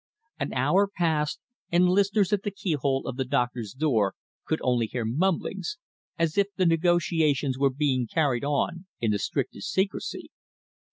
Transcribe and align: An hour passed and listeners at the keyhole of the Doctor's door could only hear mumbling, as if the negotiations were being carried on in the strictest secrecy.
An 0.39 0.51
hour 0.53 0.87
passed 0.87 1.39
and 1.71 1.87
listeners 1.87 2.33
at 2.33 2.41
the 2.41 2.49
keyhole 2.49 3.05
of 3.05 3.17
the 3.17 3.23
Doctor's 3.23 3.71
door 3.73 4.15
could 4.45 4.59
only 4.63 4.87
hear 4.87 5.05
mumbling, 5.05 5.61
as 6.17 6.39
if 6.39 6.47
the 6.55 6.65
negotiations 6.65 7.59
were 7.59 7.69
being 7.69 8.07
carried 8.07 8.43
on 8.43 8.87
in 8.99 9.11
the 9.11 9.19
strictest 9.19 9.69
secrecy. 9.71 10.31